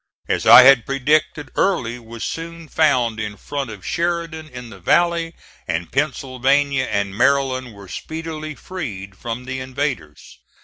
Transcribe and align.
As 0.27 0.47
I 0.47 0.63
had 0.63 0.87
predicted, 0.87 1.51
Early 1.55 1.99
was 1.99 2.23
soon 2.23 2.67
found 2.67 3.19
in 3.19 3.37
front 3.37 3.69
of 3.69 3.85
Sheridan 3.85 4.49
in 4.49 4.71
the 4.71 4.79
valley, 4.79 5.35
and 5.67 5.91
Pennsylvania 5.91 6.85
and 6.85 7.15
Maryland 7.15 7.73
were 7.75 7.87
speedily 7.87 8.55
freed 8.55 9.15
from 9.15 9.45
the 9.45 9.59
invaders. 9.59 10.39